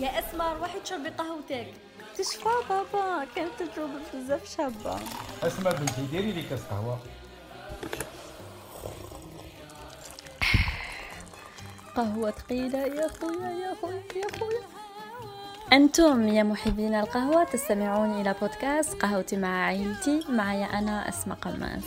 [0.00, 1.66] يا اسماء روحي تشربي قهوتك.
[2.18, 4.98] تشفى بابا كانت تجربة بزاف شابة.
[5.42, 6.98] اسمع بنتي ديري لي كاس قهوة.
[11.96, 14.62] قهوة ثقيلة يا خويا يا خويا يا خويا.
[15.72, 21.84] أنتم يا محبين القهوة تستمعون إلى بودكاست قهوتي مع عائلتي معي أنا أسماء قماس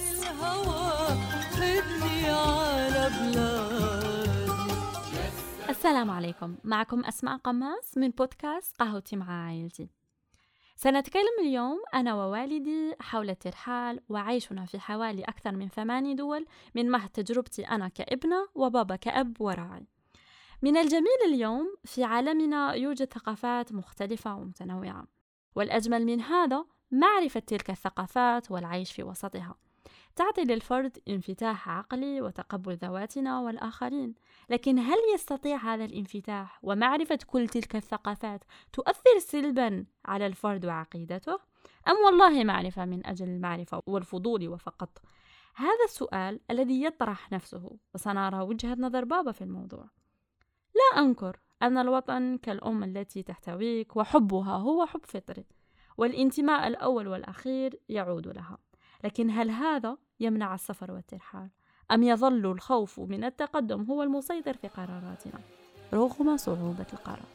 [5.83, 6.57] السلام عليكم.
[6.63, 9.89] معكم أسماء قماس من بودكاست قهوتي مع عائلتي.
[10.75, 17.09] سنتكلم اليوم أنا ووالدي حول الترحال وعيشنا في حوالي أكثر من ثماني دول من مهد
[17.09, 19.87] تجربتي أنا كابنة وبابا كأب وراعي.
[20.61, 25.07] من الجميل اليوم في عالمنا يوجد ثقافات مختلفة ومتنوعة
[25.55, 29.55] والأجمل من هذا معرفة تلك الثقافات والعيش في وسطها.
[30.15, 34.15] تعطي للفرد انفتاح عقلي وتقبل ذواتنا والآخرين.
[34.49, 38.43] لكن هل يستطيع هذا الانفتاح ومعرفة كل تلك الثقافات
[38.73, 41.39] تؤثر سلبا على الفرد وعقيدته؟
[41.87, 45.01] أم والله معرفة من أجل المعرفة والفضول وفقط؟
[45.55, 49.85] هذا السؤال الذي يطرح نفسه وسنرى وجهة نظر بابا في الموضوع
[50.75, 55.45] لا أنكر أن الوطن كالأم التي تحتويك وحبها هو حب فطري
[55.97, 58.57] والانتماء الأول والأخير يعود لها
[59.03, 61.49] لكن هل هذا يمنع السفر والترحال
[61.91, 65.39] أم يظل الخوف من التقدم هو المسيطر في قراراتنا؟
[65.93, 67.25] رغم صعوبة القرار.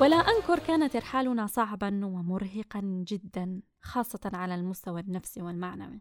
[0.00, 6.00] ولا أنكر كان ترحالنا صعبا ومرهقا جدا خاصة على المستوى النفسي والمعنوي.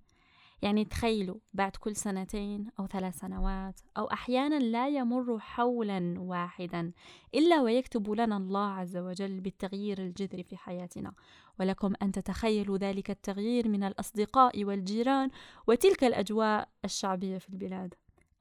[0.66, 6.92] يعني تخيلوا بعد كل سنتين أو ثلاث سنوات أو أحيانا لا يمر حولا واحدا
[7.36, 11.14] إلا ويكتب لنا الله عز وجل بالتغيير الجذري في حياتنا.
[11.60, 15.30] ولكم أن تتخيلوا ذلك التغيير من الأصدقاء والجيران
[15.68, 17.94] وتلك الأجواء الشعبية في البلاد.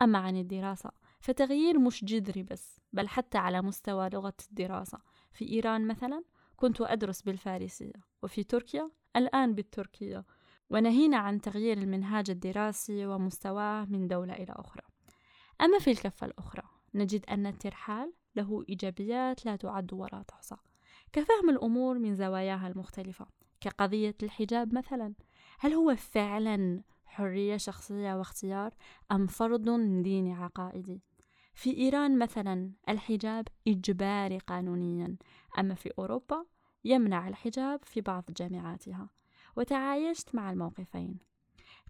[0.02, 4.98] أما عن الدراسة فتغيير مش جذري بس بل حتى على مستوى لغة الدراسة.
[5.32, 6.24] في إيران مثلا
[6.56, 10.24] كنت أدرس بالفارسية وفي تركيا الآن بالتركية.
[10.70, 14.82] ونهينا عن تغيير المنهاج الدراسي ومستواه من دولة إلى أخرى.
[15.60, 16.62] أما في الكفة الأخرى
[16.94, 20.56] نجد أن الترحال له إيجابيات لا تعد ولا تحصى.
[21.12, 23.26] كفهم الأمور من زواياها المختلفة
[23.60, 25.14] كقضية الحجاب مثلا.
[25.58, 28.74] هل هو فعلا حرية شخصية واختيار
[29.12, 29.64] أم فرض
[30.02, 31.02] ديني عقائدي؟
[31.54, 35.16] في إيران مثلا الحجاب إجباري قانونيا
[35.58, 36.44] أما في أوروبا
[36.84, 39.08] يمنع الحجاب في بعض جامعاتها.
[39.56, 41.18] وتعايشت مع الموقفين.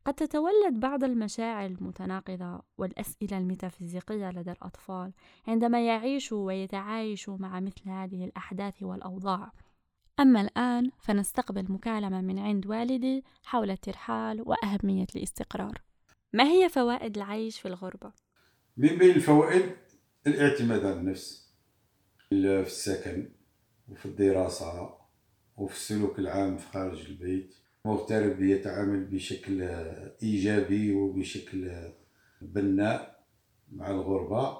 [0.05, 5.13] قد تتولد بعض المشاعر المتناقضة والأسئلة الميتافيزيقية لدى الأطفال
[5.49, 9.53] عندما يعيشوا ويتعايشوا مع مثل هذه الأحداث والأوضاع.
[10.21, 15.83] أما الآن فنستقبل مكالمة من عند والدي حول الترحال وأهمية الاستقرار.
[16.33, 18.13] ما هي فوائد العيش في الغربة؟
[18.77, 19.77] من بين الفوائد
[20.27, 21.55] الاعتماد على النفس
[22.29, 23.33] في السكن
[23.89, 25.04] وفي الدراسة
[25.57, 27.55] وفي السلوك العام في خارج البيت
[27.85, 29.63] مغترب يتعامل بشكل
[30.23, 31.73] إيجابي وبشكل
[32.41, 33.25] بناء
[33.73, 34.59] مع الغربة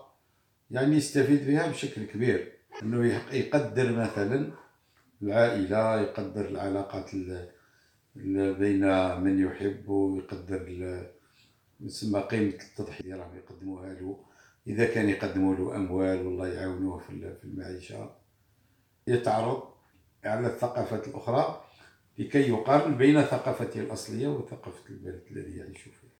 [0.71, 2.53] يعني يستفيد بها بشكل كبير.
[2.83, 4.53] إنه يقدر مثلا
[5.23, 7.11] العائلة يقدر العلاقات
[8.59, 8.85] بين
[9.21, 10.69] من يحب ويقدر
[11.81, 14.25] يسمى قيمة التضحية راهم يقدموها له.
[14.67, 18.17] إذا كان يقدموا له أموال والله يعاونوه في المعيشة.
[19.07, 19.74] يتعرض
[20.25, 21.65] على الثقافات الأخرى
[22.19, 26.15] لكي يقارن بين ثقافته الأصلية وثقافة البلد الذي يعيش فيه.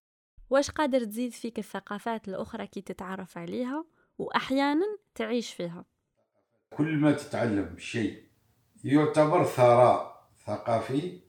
[0.49, 3.85] واش قادر تزيد فيك الثقافات الأخرى كي تتعرف عليها
[4.17, 5.85] وأحيانا تعيش فيها؟
[6.69, 8.23] كل ما تتعلم شيء
[8.83, 11.19] يعتبر ثراء ثقافي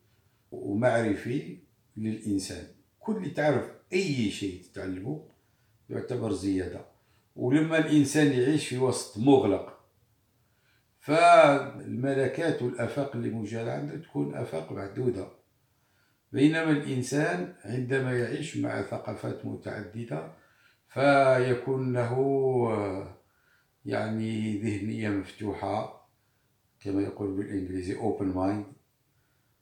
[0.50, 1.58] ومعرفي
[1.96, 2.66] للإنسان.
[2.98, 5.28] كل اللي تعرف أي شيء تتعلمه
[5.90, 6.86] يعتبر زيادة.
[7.36, 9.75] ولما الإنسان يعيش في وسط مغلق
[11.06, 15.28] فالملكات والآفاق اللي موجودة عنده تكون آفاق محدودة.
[16.32, 20.32] بينما الإنسان عندما يعيش مع ثقافات متعددة
[20.88, 23.06] فيكون له
[23.84, 26.08] يعني ذهنية مفتوحة
[26.80, 28.74] كما يقول بالإنجليزي open mind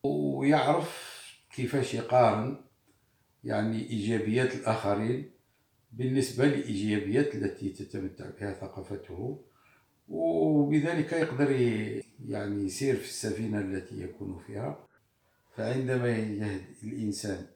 [0.02, 1.14] ويعرف
[1.56, 2.64] كيفاش يقارن
[3.44, 5.30] يعني إيجابيات الآخرين
[5.92, 9.44] بالنسبة لإيجابيات التي تتمتع بها ثقافته.
[10.08, 11.50] وبذلك يقدر
[12.28, 14.86] يعني يسير في السفينة التي يكون فيها.
[15.56, 16.16] فعندما
[16.82, 17.46] الإنسان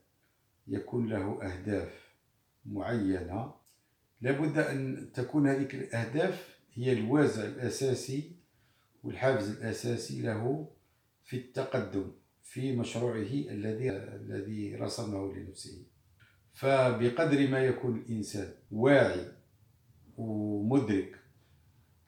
[0.69, 2.09] يكون له أهداف
[2.67, 3.55] معينة
[4.21, 8.37] لابد أن تكون هذه الأهداف هي الوازع الأساسي
[9.03, 10.69] والحافز الأساسي له
[11.25, 12.13] في التقدم
[12.43, 15.83] في مشروعه الذي الذي رسمه لنفسه.
[16.53, 19.33] فبقدر ما يكون الإنسان واعي
[20.17, 21.18] ومدرك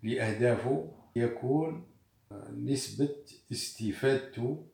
[0.02, 1.86] لأهدافه يكون
[2.56, 3.16] نسبة
[3.52, 4.66] استفادته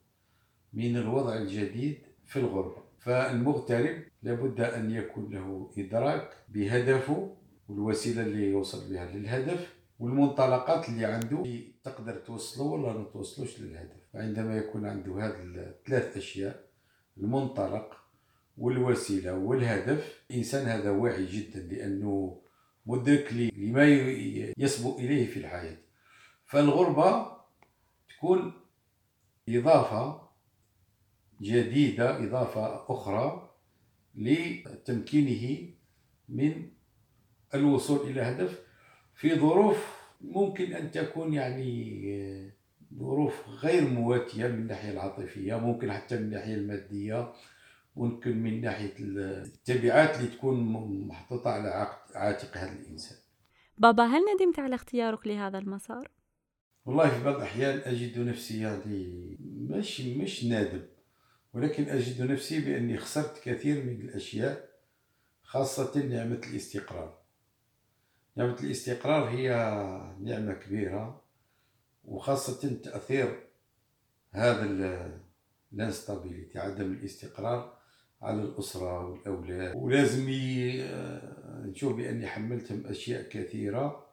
[0.73, 7.37] من الوضع الجديد في الغربة فالمغترب لابد أن يكون له إدراك بهدفه
[7.69, 13.97] والوسيلة اللي يوصل بها للهدف والمنطلقات اللي عنده اللي تقدر توصله ولا ما توصلوش للهدف.
[14.15, 16.65] عندما يكون عنده هذه الثلاث أشياء
[17.19, 17.97] المنطلق
[18.59, 22.41] والوسيلة والهدف الإنسان هذا واعي جدا لأنه
[22.87, 23.85] مدرك لما
[24.59, 25.77] يسبق إليه في الحياة.
[26.47, 27.37] فالغربة
[28.09, 28.53] تكون
[29.49, 30.29] إضافة
[31.43, 33.51] جديدة إضافة أخرى
[34.15, 35.69] لتمكينه
[36.29, 36.71] من
[37.55, 38.63] الوصول إلى هدف
[39.15, 42.53] في ظروف ممكن أن تكون يعني
[42.99, 47.33] ظروف غير مواتية من الناحية العاطفية ممكن حتى من الناحية المادية.
[47.97, 50.61] ممكن من ناحية التبعات اللي تكون
[51.09, 53.19] محطوطة على عاتق هذا الإنسان.
[53.79, 56.11] بابا هل ندمت على اختيارك لهذا المسار؟
[56.85, 60.83] والله في بعض الأحيان أجد نفسي يعني مش مش نادم
[61.53, 64.69] ولكن أجد نفسي بأني خسرت كثير من الأشياء
[65.43, 67.19] خاصة نعمة الاستقرار.
[68.37, 69.49] نعمة الاستقرار هي
[70.21, 71.23] نعمة كبيرة
[72.05, 73.47] وخاصة تأثير
[74.31, 74.65] هذا
[75.73, 77.76] الانستابيليتي عدم الاستقرار.
[78.27, 79.77] على الأسرة والأولاد.
[79.77, 80.31] ولازم
[81.65, 84.07] نشوف بأني حملتهم أشياء كثيرة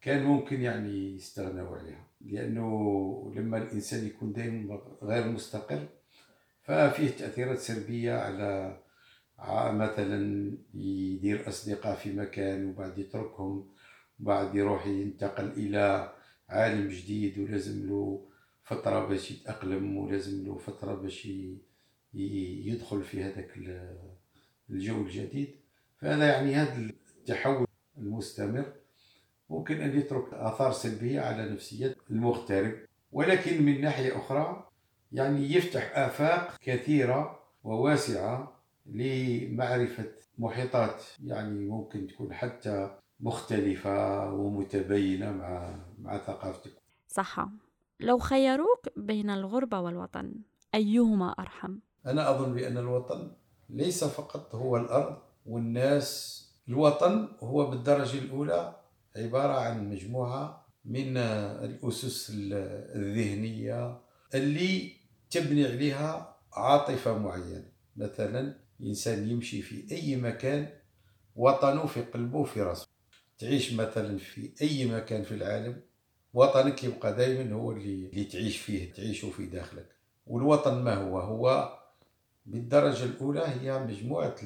[0.00, 2.06] كان ممكن يعني يستغنوا عليها.
[2.20, 5.88] لأنه لما الإنسان يكون دائما غير مستقر
[6.62, 8.80] ففيه تأثيرات سلبية على
[9.72, 13.68] مثلا يدير أصدقاء في مكان وبعد يتركهم
[14.18, 16.12] بعد يروح ينتقل إلى
[16.48, 18.28] عالم جديد ولازم له
[18.64, 21.28] فترة باش يتأقلم ولازم له فترة باش
[22.14, 23.50] يدخل في هذاك
[24.70, 25.56] الجو الجديد.
[25.98, 27.66] فهذا يعني هذا التحول
[27.98, 28.72] المستمر.
[29.50, 32.74] ممكن أن يترك آثار سلبية على نفسية المغترب
[33.12, 34.68] ولكن من ناحية أخرى
[35.12, 46.18] يعني يفتح آفاق كثيرة وواسعة لمعرفة محيطات يعني ممكن تكون حتى مختلفة ومتباينة مع مع
[46.18, 46.72] ثقافتك
[47.08, 47.48] صح
[48.00, 50.34] لو خيروك بين الغربة والوطن
[50.74, 53.32] أيهما أرحم؟ أنا أظن بأن الوطن
[53.70, 55.16] ليس فقط هو الأرض
[55.46, 58.76] والناس الوطن هو بالدرجة الأولى
[59.16, 64.00] عبارة عن مجموعة من الأسس الذهنية
[64.34, 64.92] اللي
[65.30, 67.64] تبني عليها عاطفة معينة.
[67.96, 70.68] مثلا إنسان يمشي في أي مكان
[71.36, 72.88] وطنه في قلبه وفي راسه.
[73.38, 75.80] تعيش مثلا في أي مكان في العالم
[76.34, 79.88] وطنك يبقى دائما هو اللي, اللي تعيش فيه تعيشه في داخلك.
[80.26, 81.72] والوطن ما هو؟ هو
[82.46, 84.36] بالدرجة الأولى هي مجموعة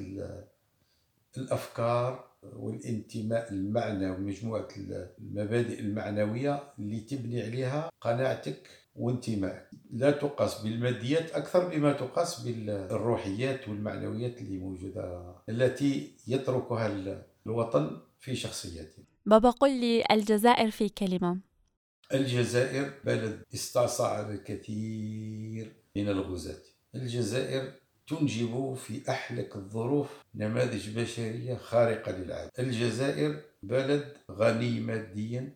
[1.37, 9.69] الأفكار والانتماء المعنوي ومجموعة المبادئ المعنوية اللي تبني عليها قناعتك وانتمائك.
[9.91, 16.87] لا تقاس بالماديات أكثر بما تقاس بالروحيات والمعنويات اللي موجودة التي يتركها
[17.45, 21.37] الوطن في شخصيته بابا قل لي الجزائر في كلمة.
[22.13, 26.61] الجزائر بلد استعصى الكثير من الغزاة.
[26.95, 27.73] الجزائر
[28.09, 35.53] تنجب في أحلك الظروف نماذج بشرية خارقة للعادة الجزائر بلد غني ماديا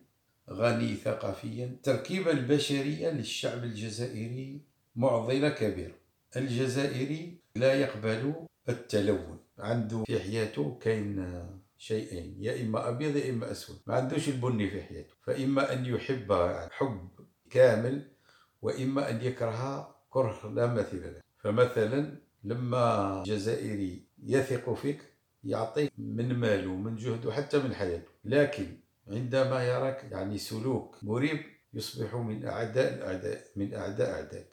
[0.50, 4.60] غني ثقافيا التركيبة البشرية للشعب الجزائري
[4.96, 5.94] معضلة كبيرة.
[6.36, 8.34] الجزائري لا يقبل
[8.68, 9.38] التلون.
[9.58, 11.46] عنده في حياته كاين
[11.78, 13.78] شيئين يا إما أبيض يا إما أسود.
[13.86, 15.14] ما عندوش البني في حياته.
[15.22, 16.32] فإما أن يحب
[16.70, 17.08] حب
[17.50, 18.10] كامل
[18.62, 21.20] وإما أن يكره كره لا مثيل له.
[21.38, 25.00] فمثلا لما جزائري يثق فيك
[25.44, 28.10] يعطيك من ماله من جهده حتى من حياته.
[28.24, 28.66] لكن
[29.08, 31.40] عندما يراك يعني سلوك مريب
[31.74, 34.48] يصبح من أعداء الأعداء من أعداء أعدائك.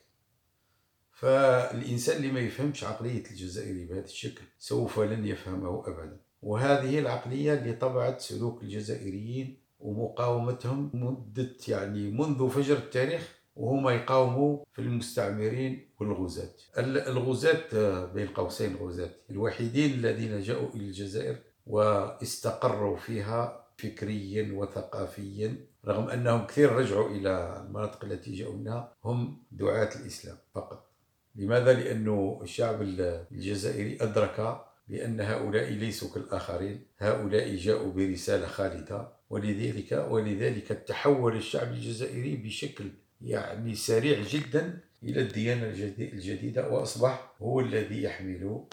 [1.11, 6.17] فالإنسان اللي ما يفهمش عقلية الجزائري بهذا الشكل سوف لن يفهمه أبدا.
[6.41, 14.79] وهذه العقلية اللي طبعت سلوك الجزائريين ومقاومتهم مدة يعني منذ فجر التاريخ وهما يقاوموا في
[14.79, 16.53] المستعمرين والغزاة.
[16.77, 19.09] الغزاة بين قوسين الغزاة.
[19.29, 28.05] الوحيدين الذين جاءوا إلى الجزائر واستقروا فيها فكريا وثقافيا رغم أنهم كثير رجعوا إلى المناطق
[28.05, 30.91] التي جاءوا منها هم دعاة الإسلام فقط.
[31.35, 36.85] لماذا؟ لأن الشعب الجزائري أدرك بأن هؤلاء ليسوا كالآخرين.
[36.99, 42.85] هؤلاء جاءوا برسالة خالدة ولذلك ولذلك تحول الشعب الجزائري بشكل
[43.23, 45.67] يعني سريع جدا إلى الديانة
[45.99, 48.63] الجديدة وأصبح هو الذي يحمل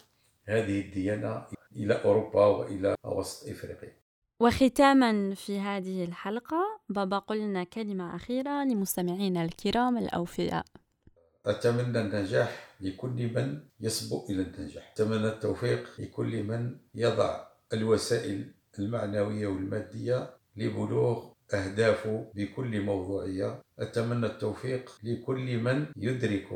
[0.45, 3.93] هذه الديانة إلى أوروبا وإلى وسط إفريقيا.
[4.41, 10.65] وختاما في هذه الحلقة بابا قلنا كلمة أخيرة لمستمعينا الكرام الأوفياء.
[11.47, 14.93] أتمنى النجاح لكل من يسبق إلى النجاح.
[14.93, 23.61] أتمنى التوفيق لكل من يضع الوسائل المعنوية والمادية لبلوغ أهدافه بكل موضوعية.
[23.79, 26.49] أتمنى التوفيق لكل من يدرك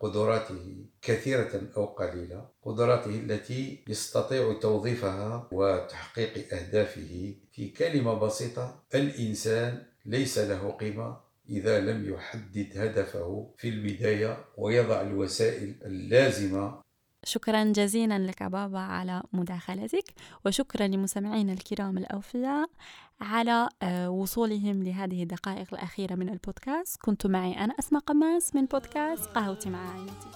[0.00, 7.34] قدراته كثيرة أو قليلة قدراته التي يستطيع توظيفها وتحقيق أهدافه.
[7.52, 15.74] في كلمة بسيطة الإنسان ليس له قيمة إذا لم يحدد هدفه في البداية ويضع الوسائل
[15.84, 16.80] اللازمة
[17.24, 20.14] شكرا جزيلا لك بابا على مداخلتك
[20.46, 22.70] وشكرا لمستمعينا الكرام الأوفياء
[23.20, 27.00] على آه، وصولهم لهذه الدقائق الأخيرة من البودكاست.
[27.00, 30.26] كنت معي أنا أسماء قماس من بودكاست قهوتي مع عائلتي.